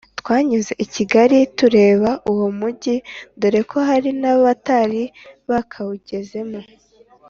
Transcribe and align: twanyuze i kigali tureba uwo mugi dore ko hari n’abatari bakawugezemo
twanyuze 0.19 0.73
i 0.85 0.87
kigali 0.93 1.37
tureba 1.57 2.11
uwo 2.31 2.47
mugi 2.59 2.95
dore 3.39 3.61
ko 3.69 3.77
hari 3.89 4.09
n’abatari 4.21 5.03
bakawugezemo 5.49 6.59